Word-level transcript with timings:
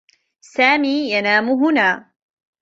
سامي 0.41 1.11
ينام 1.11 1.49
هنا. 1.49 2.11